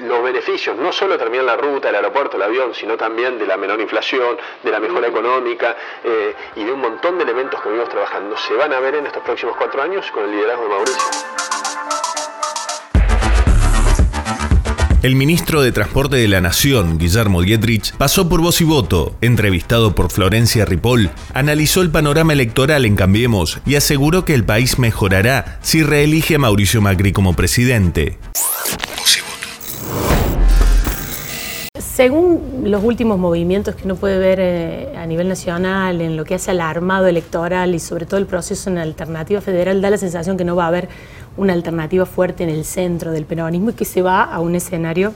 [0.00, 3.56] Los beneficios, no solo terminar la ruta, el aeropuerto, el avión, sino también de la
[3.56, 7.88] menor inflación, de la mejora económica eh, y de un montón de elementos que venimos
[7.88, 11.35] trabajando, se van a ver en estos próximos cuatro años con el liderazgo de Mauricio.
[15.06, 19.14] El ministro de Transporte de la Nación, Guillermo Dietrich, pasó por voz y voto.
[19.20, 24.80] Entrevistado por Florencia Ripoll, analizó el panorama electoral en Cambiemos y aseguró que el país
[24.80, 28.18] mejorará si reelige a Mauricio Macri como presidente.
[31.78, 36.34] Según los últimos movimientos que uno puede ver eh, a nivel nacional en lo que
[36.34, 40.36] hace al armado electoral y sobre todo el proceso en alternativa federal, da la sensación
[40.36, 40.88] que no va a haber
[41.36, 45.12] una alternativa fuerte en el centro del peronismo y que se va a un escenario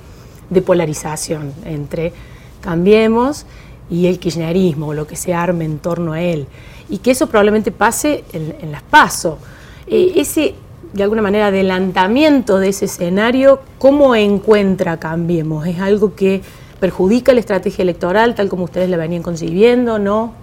[0.51, 2.13] de polarización entre
[2.61, 3.47] Cambiemos
[3.89, 6.47] y el kirchnerismo, o lo que se arme en torno a él.
[6.89, 9.39] Y que eso probablemente pase en, las PASO.
[9.87, 10.55] Eh, ese,
[10.93, 15.67] de alguna manera, adelantamiento de ese escenario, ¿cómo encuentra Cambiemos?
[15.67, 16.43] ¿Es algo que
[16.79, 19.99] perjudica la estrategia electoral tal como ustedes la venían concibiendo?
[19.99, 20.35] ¿No?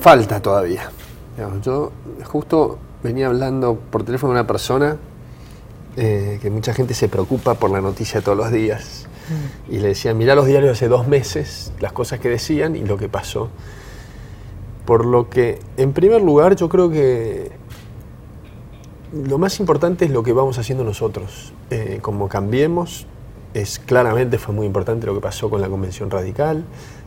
[0.00, 0.90] Falta todavía.
[1.62, 1.92] Yo
[2.24, 4.96] justo venía hablando por teléfono una persona
[5.96, 9.06] eh, que mucha gente se preocupa por la noticia todos los días.
[9.68, 9.74] Mm.
[9.74, 12.96] Y le decía, mirá los diarios hace dos meses, las cosas que decían y lo
[12.96, 13.50] que pasó.
[14.86, 17.52] Por lo que, en primer lugar, yo creo que
[19.12, 21.52] lo más importante es lo que vamos haciendo nosotros.
[21.70, 23.06] Eh, como cambiemos,
[23.54, 26.64] es claramente fue muy importante lo que pasó con la Convención Radical,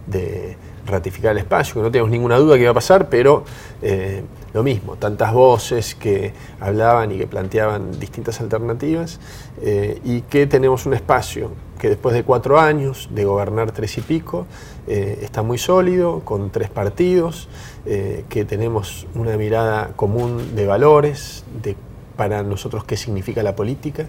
[0.08, 3.44] de ratificar el espacio, que no tenemos ninguna duda que iba a pasar, pero
[3.82, 9.20] eh, lo mismo, tantas voces que hablaban y que planteaban distintas alternativas,
[9.62, 14.02] eh, y que tenemos un espacio que después de cuatro años de gobernar tres y
[14.02, 14.46] pico,
[14.88, 17.50] eh, está muy sólido, con tres partidos,
[18.30, 21.76] que tenemos una mirada común de valores, de
[22.16, 24.08] para nosotros qué significa la política.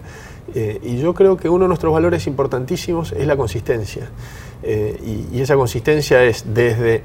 [0.55, 4.09] y yo creo que uno de nuestros valores importantísimos es la consistencia.
[4.63, 7.03] Eh, y, esa consistencia es desde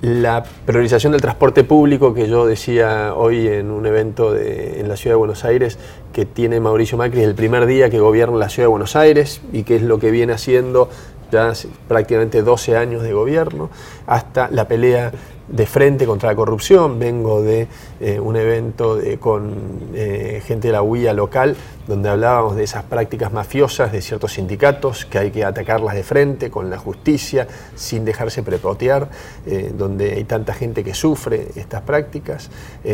[0.00, 5.14] la priorización del transporte público que yo decía hoy en un evento en la ciudad
[5.14, 5.76] de Buenos Aires
[6.12, 9.64] que tiene Mauricio Macri el primer día que gobierna la ciudad de Buenos Aires y
[9.64, 10.88] que es lo que viene haciendo
[11.32, 11.52] ya
[11.88, 13.70] prácticamente 12 años de gobierno,
[14.06, 15.12] hasta la pelea
[15.48, 17.68] de frente contra la corrupción, vengo de
[18.00, 19.54] eh, un evento con
[19.94, 25.06] eh, gente de la UIA local donde hablábamos de esas prácticas mafiosas de ciertos sindicatos
[25.06, 29.08] que hay que atacarlas de frente con la justicia sin dejarse prepotear,
[29.46, 32.50] eh, donde hay tanta gente que sufre estas prácticas,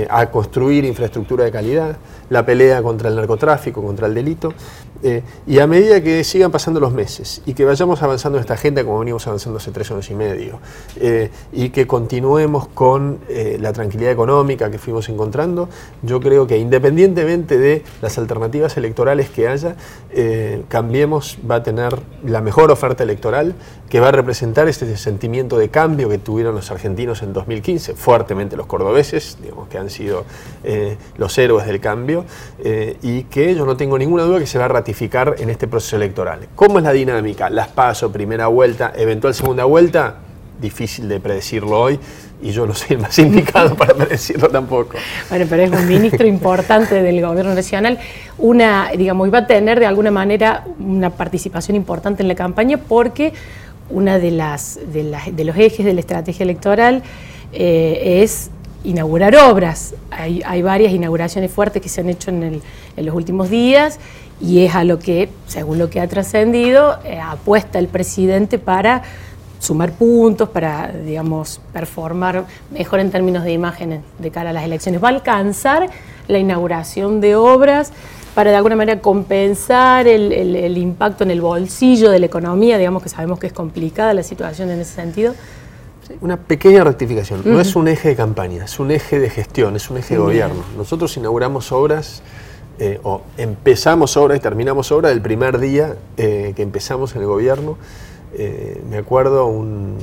[0.09, 1.97] a construir infraestructura de calidad,
[2.31, 4.53] la pelea contra el narcotráfico, contra el delito,
[5.47, 8.83] y a medida que sigan pasando los meses y que vayamos avanzando en esta agenda
[8.85, 10.59] como venimos avanzando hace tres años y medio,
[11.53, 15.69] y que continúe con eh, la tranquilidad económica que fuimos encontrando,
[16.03, 19.77] yo creo que independientemente de las alternativas electorales que haya,
[20.11, 23.55] eh, Cambiemos va a tener la mejor oferta electoral
[23.89, 28.57] que va a representar este sentimiento de cambio que tuvieron los argentinos en 2015, fuertemente
[28.57, 30.25] los cordobeses, digamos que han sido
[30.65, 32.25] eh, los héroes del cambio,
[33.03, 35.97] y que yo no tengo ninguna duda que se va a ratificar en este proceso
[35.97, 36.49] electoral.
[36.55, 37.51] ¿Cómo es la dinámica?
[37.51, 40.17] Las paso, primera vuelta, eventual segunda vuelta,
[40.61, 41.99] difícil de predecirlo hoy
[42.45, 44.97] y yo no soy el más indicado para predecirlo tampoco.
[45.31, 47.99] Bueno, pero es un ministro importante del gobierno nacional,
[48.37, 53.33] una, digamos, iba a tener de alguna manera una participación importante en la campaña porque
[53.89, 57.03] una de las de, los ejes de la estrategia electoral
[57.53, 58.51] eh, es
[58.85, 59.95] inaugurar obras.
[60.11, 62.61] Hay, varias inauguraciones fuertes que se han hecho en,
[62.97, 63.99] los últimos días
[64.39, 69.03] y es a lo que, según lo que ha trascendido, eh, apuesta el presidente para
[69.65, 75.03] sumar puntos, para, digamos, performar mejor en términos de imágenes de cara a las elecciones.
[75.03, 75.89] Va a alcanzar
[76.29, 77.93] la inauguración de obras
[78.35, 83.09] para de alguna manera compensar el, impacto en el bolsillo de la economía, digamos que
[83.09, 85.35] sabemos que es complicada la situación en ese sentido.
[86.21, 89.89] Una pequeña rectificación, no es un eje de campaña, es un eje de gestión, es
[89.89, 90.63] un eje de gobierno.
[90.77, 92.23] Nosotros inauguramos obras
[92.79, 97.29] eh, o empezamos obras y terminamos obras el primer día eh, que empezamos en el
[97.29, 97.79] gobierno.
[98.37, 99.95] Eh, me acuerdo un,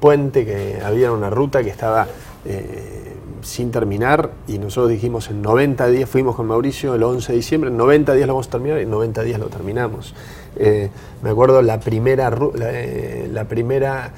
[0.00, 2.08] puente que había una ruta que estaba
[2.46, 7.36] eh, sin terminar y nosotros dijimos en 90 días, fuimos con Mauricio el 11 de
[7.36, 10.14] diciembre, en 90 días lo vamos a terminar y en 90 días lo terminamos.
[10.56, 10.88] Eh,
[11.22, 14.10] me acuerdo la primera, la, primera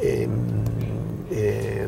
[0.00, 0.30] em,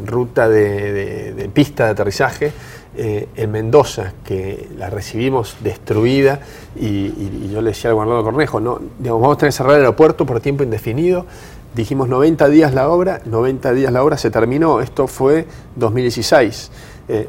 [0.05, 2.53] ruta de pista de aterrizaje
[2.97, 6.41] eh, en Mendoza, que la recibimos destruida,
[6.75, 10.27] y, yo le decía al gobernador Cornejo, no, vamos a tener que cerrar el aeropuerto
[10.27, 11.25] por tiempo indefinido,
[11.75, 15.47] dijimos 90 días la obra, 90 días la obra se terminó, esto fue
[15.77, 16.71] 2016.
[17.09, 17.29] Eh,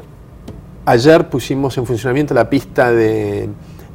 [0.84, 3.48] ayer pusimos en funcionamiento la pista de,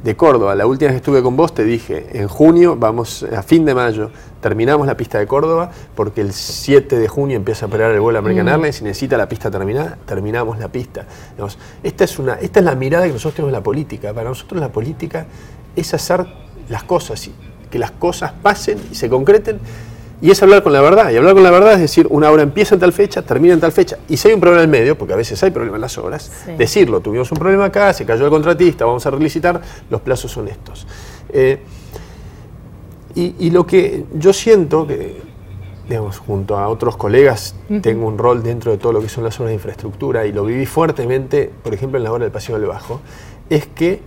[0.08, 0.54] de Córdoba.
[0.54, 3.74] La última vez que estuve con vos te dije, en junio, vamos a fin de
[3.74, 4.10] mayo,
[4.40, 8.18] terminamos la pista de Córdoba porque el 7 de junio empieza a operar el vuelo
[8.18, 8.48] American Mm.
[8.48, 11.04] Airlines y necesita la pista terminada, terminamos la pista.
[11.32, 14.14] Digamos, esta, es una, esta es la mirada que nosotros tenemos en la política.
[14.14, 15.26] Para nosotros la política
[15.76, 16.26] es hacer
[16.70, 17.34] las cosas, y
[17.70, 19.60] que las cosas pasen y se concreten.
[20.20, 21.10] Y es hablar con la verdad.
[21.10, 23.60] Y hablar con la verdad es decir, una obra empieza en tal fecha, termina en
[23.60, 23.98] tal fecha.
[24.08, 25.98] Y si hay un problema en el medio, porque a veces hay problemas en las
[25.98, 26.52] obras, Sí.
[26.58, 29.60] decirlo, tuvimos un problema acá, se cayó el contratista, vamos a relicitar,
[29.90, 30.86] los plazos son estos.
[31.30, 31.60] Eh,
[33.14, 35.20] y, y lo que yo siento, que
[35.88, 39.38] digamos, junto a otros colegas, tengo un rol dentro de todo lo que son las
[39.40, 42.68] obras de infraestructura y lo viví fuertemente, por ejemplo, en la obra del Paseo del
[42.68, 43.00] Bajo,
[43.48, 44.02] es que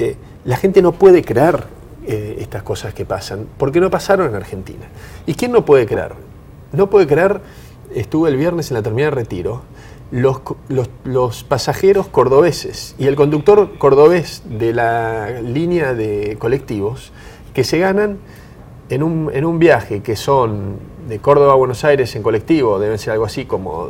[0.00, 1.64] eh, la gente no puede creer
[2.06, 4.86] eh, estas cosas que pasan, porque no pasaron en Argentina.
[5.26, 6.12] ¿Y quién no puede creer?
[6.72, 7.40] No puede creer,
[7.94, 9.62] estuve el viernes en la terminal de retiro,
[10.10, 17.12] los, los- los pasajeros cordobeses y el conductor cordobés de la línea de colectivos
[17.54, 18.18] que se ganan
[18.90, 20.76] en un, en un viaje que son
[21.08, 23.88] de Córdoba a Buenos Aires en colectivo, deben ser algo así como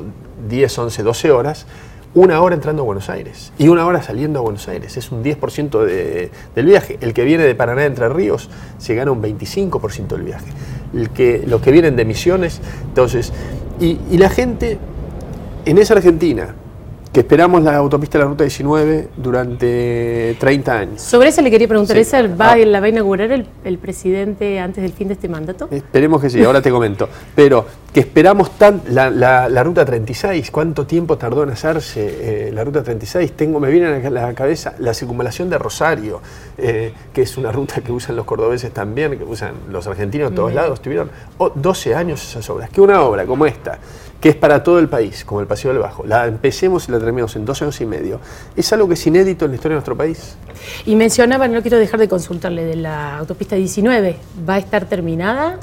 [0.48, 1.66] 10, 11, 12 horas,
[2.14, 4.96] una hora entrando a Buenos Aires y una hora saliendo a Buenos Aires.
[4.96, 6.96] Es un 10% de- del viaje.
[7.00, 10.46] El que viene de Paraná Entre Ríos se gana un 25% del viaje.
[10.94, 13.32] El que, los que vienen de Misiones, entonces,
[13.80, 14.78] y, y la gente
[15.64, 16.54] en esa Argentina,
[17.14, 21.00] que esperamos la autopista de la Ruta 19 durante 30 años.
[21.00, 22.02] Sobre eso le quería preguntar, Sí.
[22.02, 22.56] ¿esa va, Ah.
[22.56, 25.68] la va a inaugurar el, el presidente antes del fin de este mandato?
[25.70, 27.08] Esperemos que sí, ahora te comento.
[27.36, 28.82] Pero que esperamos tan.
[28.88, 33.30] La, la- la ruta 36, ¿cuánto tiempo tardó en hacerse eh, la ruta 36?
[33.36, 36.20] Tengo, me viene a la cabeza la circunvalación de Rosario,
[36.58, 40.36] eh, que es una ruta que usan los cordobeses también, que usan los argentinos de
[40.36, 40.80] todos lados.
[40.82, 42.70] Tuvieron oh, 12 años esas obras.
[42.70, 43.78] Que una obra como esta,
[44.20, 46.98] que es para todo el país, como el Paseo del Bajo, la empecemos y la
[46.98, 48.20] terminemos en 12 años y medio,
[48.56, 50.36] es algo que es inédito en la historia de nuestro país.
[50.86, 54.16] Y mencionaba, no quiero dejar de consultarle, de la autopista 19,
[54.48, 55.58] ¿va a estar terminada?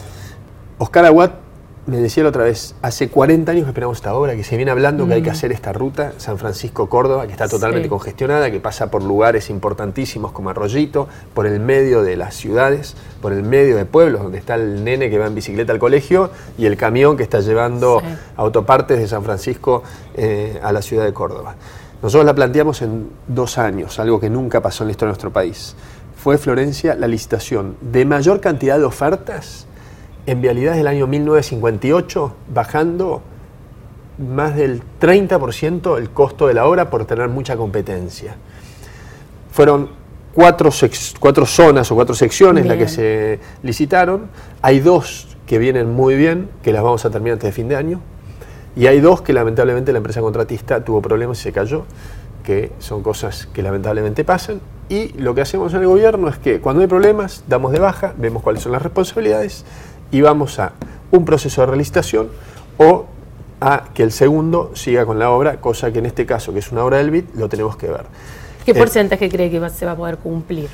[0.77, 1.50] Oscar Aguat
[1.87, 4.69] me decía la otra vez, hace 40 años que esperamos esta obra, que se viene
[4.71, 7.89] hablando que hay que hacer esta ruta, San Francisco-Córdoba, que está totalmente Sí.
[7.89, 13.33] congestionada, que pasa por lugares importantísimos como Arroyito, por el medio de las ciudades, por
[13.33, 16.67] el medio de pueblos, donde está el nene que va en bicicleta al colegio y
[16.67, 18.05] el camión que está llevando Sí.
[18.37, 19.81] autopartes de San Francisco
[20.13, 21.55] eh, a la ciudad de Córdoba.
[22.03, 25.31] Nosotros la planteamos en dos años, algo que nunca pasó en la historia de nuestro
[25.31, 25.75] país.
[26.15, 29.65] Fue Florencia la licitación de mayor cantidad de ofertas
[30.25, 33.21] en vialidades del año 1958, bajando
[34.17, 38.35] más del 30% el costo de la obra por tener mucha competencia.
[39.51, 39.89] Fueron
[40.33, 40.69] cuatro,
[41.19, 44.27] cuatro zonas o cuatro secciones las que se licitaron.
[44.61, 47.75] Hay dos que vienen muy bien, que las vamos a terminar antes de fin de
[47.75, 47.99] año.
[48.75, 51.83] Y hay dos que lamentablemente la empresa contratista tuvo problemas y se cayó,
[52.43, 54.61] que son cosas que lamentablemente pasan.
[54.87, 58.13] Y lo que hacemos en el gobierno es que cuando hay problemas, damos de baja,
[58.17, 59.65] vemos cuáles son las responsabilidades
[60.11, 60.73] y vamos a
[61.11, 62.29] un proceso de relicitación
[62.77, 63.05] o
[63.59, 66.71] a que el segundo siga con la obra, cosa que en este caso, que es
[66.71, 68.05] una obra del BID, lo tenemos que ver.
[68.65, 70.67] ¿Qué Eh, porcentaje cree que va- se va a poder cumplir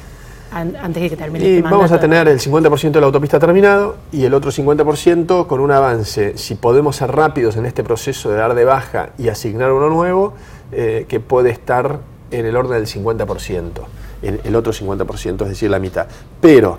[0.52, 3.38] an- antes de que termine Y este vamos a tener el 50% de la autopista
[3.40, 8.30] terminado y el otro 50% con un avance, si podemos ser rápidos en este proceso
[8.30, 10.34] de dar de baja y asignar uno nuevo,
[10.72, 12.00] eh, que puede estar
[12.32, 13.86] en el orden del 50%,
[14.22, 16.08] el, el otro 50%, es decir, la mitad.
[16.40, 16.78] Pero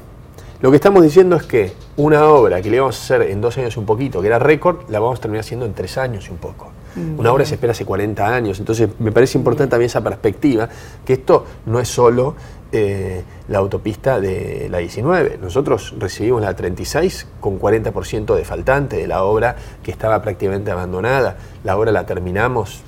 [0.61, 3.57] lo que estamos diciendo es que una obra que le íbamos a hacer en dos
[3.59, 6.27] años y un poquito, que era récord, la vamos a terminar haciendo en tres años
[6.29, 6.73] y un poco.
[7.17, 10.69] Una obra se espera hace 40 años, entonces me parece importante también esa perspectiva,
[11.05, 12.35] que esto no es solo
[12.73, 15.39] eh, la autopista de la 19.
[15.41, 21.37] Nosotros recibimos la 36 con 40% de faltante de la obra que estaba prácticamente abandonada.
[21.63, 22.81] La obra la terminamos,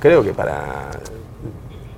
[0.00, 0.90] creo que para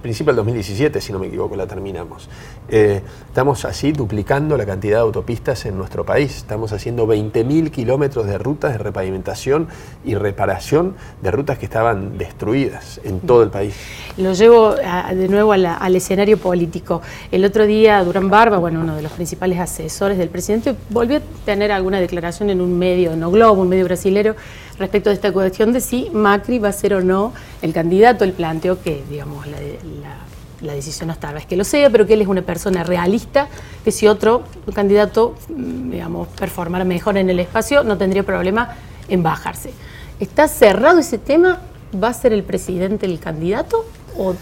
[0.01, 2.29] principio del 2017, si no me equivoco, la terminamos.
[2.71, 6.37] Eh, estamos así duplicando la cantidad de autopistas en nuestro país.
[6.37, 9.69] Estamos haciendo 20.000 kilómetros de rutas de repavimentación
[10.05, 13.75] y reparación de rutas que estaban destruidas en todo el país.
[14.19, 17.01] Lo llevo a- de nuevo a la- al escenario político.
[17.33, 21.21] El otro día Durán Barba, bueno, uno de los principales asesores del presidente, volvió a
[21.47, 24.37] tener alguna declaración en un medio, no Globo, un medio brasilero,
[24.79, 27.33] respecto de esta cuestión de si Macri va a ser o no
[27.63, 28.25] el candidato.
[28.25, 30.28] Él planteó que, digamos, la, la-
[30.61, 33.49] la decisión está, es que lo sea, pero que él es una persona realista,
[33.85, 34.43] que si otro
[34.75, 38.75] candidato, mm, digamos, performara mejor en el espacio, no tendría problema
[39.09, 39.73] en bajarse.
[40.21, 41.61] ¿Está cerrado ese tema?
[42.03, 43.85] ¿Va a ser el presidente el candidato
[44.17, 44.35] o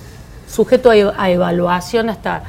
[0.49, 2.45] sujeto a, e- a evaluación hasta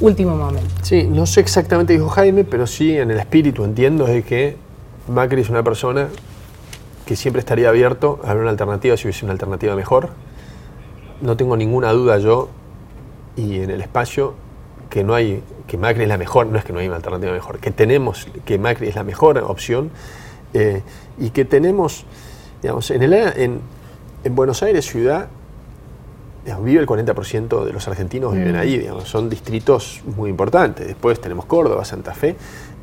[0.00, 0.68] último momento?
[0.82, 4.56] Sí, no sé exactamente dijo Jaime, pero sí en el espíritu entiendo de que
[5.08, 6.08] Macri es una persona
[7.06, 10.10] que siempre estaría abierto a ver una alternativa si hubiese una alternativa mejor.
[11.22, 12.48] no tengo ninguna duda yo
[13.40, 14.34] y en el espacio
[14.88, 17.32] que no hay, que Macri es la mejor, no es que no hay una alternativa
[17.32, 19.90] mejor, que tenemos, que Macri es la mejor opción
[20.52, 20.82] eh,
[21.18, 22.04] y que tenemos,
[22.60, 23.60] digamos, en, el, en,
[24.24, 25.28] en Buenos Aires ciudad
[26.62, 28.58] vive el 40% de los argentinos viven mm.
[28.58, 30.86] ahí, digamos, son distritos muy importantes.
[30.86, 32.36] Después tenemos Córdoba, Santa Fe,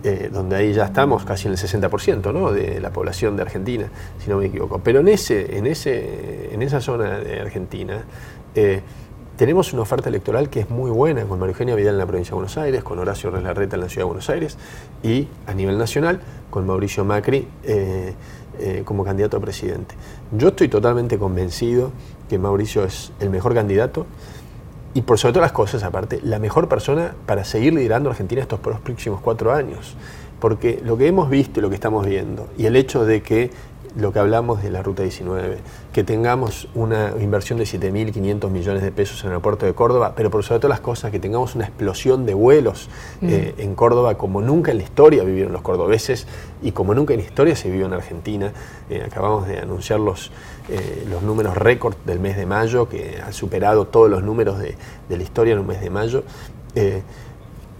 [0.03, 2.51] eh, donde ahí ya estamos casi en el 60% ¿no?
[2.51, 3.89] de la población de Argentina,
[4.23, 4.79] si no me equivoco.
[4.83, 8.03] Pero en, ese, en, ese, en esa zona de Argentina
[8.55, 8.81] eh,
[9.37, 12.31] tenemos una oferta electoral que es muy buena, con María Eugenia Vidal en la provincia
[12.31, 14.57] de Buenos Aires, con Horacio Larreta en la ciudad de Buenos Aires
[15.03, 17.47] y a nivel nacional con Mauricio Macri.
[18.59, 19.93] Eh, como candidato a presidente.
[20.31, 21.91] Yo estoy totalmente convencido
[22.27, 24.07] que Mauricio es el mejor candidato
[24.95, 28.41] y por sobre todas las cosas, aparte, la mejor persona para seguir liderando a Argentina
[28.41, 29.95] estos próximos cuatro años.
[30.39, 33.51] Porque lo que hemos visto y lo que estamos viendo, y el hecho de que
[33.97, 35.57] lo que hablamos de la Ruta 19,
[35.91, 40.29] que tengamos una inversión de 7.500 millones de pesos en el aeropuerto de Córdoba, pero
[40.29, 42.89] por sobre todas las cosas, que tengamos una explosión de vuelos
[43.21, 43.29] mm.
[43.29, 46.27] eh, en Córdoba como nunca en la historia vivieron los cordobeses
[46.61, 48.53] y como nunca en la historia se vivió en Argentina.
[48.89, 50.31] Eh, acabamos de anunciar los,
[50.69, 54.75] eh, los números récord del mes de mayo, que han superado todos los números de,
[55.09, 56.23] de la historia en un mes de mayo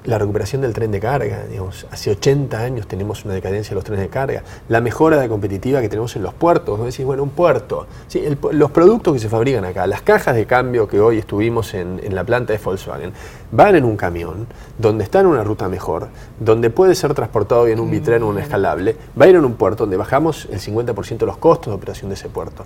[0.08, 1.44] la recuperación del tren de carga.
[1.50, 4.42] Digamos, hace 80 años tenemos una decadencia de los trenes de carga.
[4.70, 6.80] La mejora de competitiva que tenemos en los puertos.
[6.80, 6.86] ¿no?
[6.86, 7.88] Decís, bueno, un puerto.
[8.08, 8.24] ¿sí?
[8.52, 12.24] los productos que se fabrican acá, las cajas de cambio que hoy estuvimos en, la
[12.24, 13.12] planta de Volkswagen,
[13.52, 14.48] van en un camión,
[14.78, 16.08] donde está en una ruta mejor,
[16.40, 19.56] donde puede ser transportado bien un bitren o un escalable, va a ir en un
[19.56, 22.66] puerto donde bajamos el 50% de los costos de operación de ese puerto.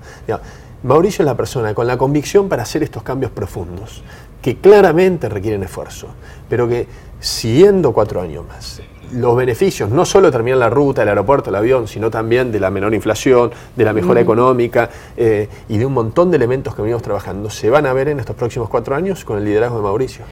[0.83, 4.03] Mauricio es la persona con la convicción para hacer estos cambios profundos,
[4.41, 6.07] que claramente requieren esfuerzo,
[6.49, 6.87] pero que
[7.21, 8.81] siguiendo cuatro años más.
[9.13, 12.69] Los beneficios, no solo terminan la ruta, el aeropuerto, el avión, sino también de la
[12.69, 17.01] menor inflación, de la mejora económica eh, y de un montón de elementos que venimos
[17.01, 20.25] trabajando, se van a ver en estos próximos cuatro años con el liderazgo de Mauricio.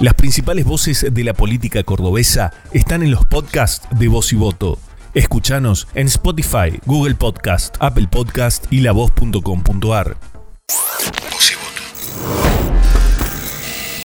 [0.00, 4.78] Las principales voces de la política cordobesa están en los podcasts de Voz y Voto.
[5.14, 10.16] Escuchanos en Spotify, Google Podcast, Apple Podcast y lavoz.com.ar.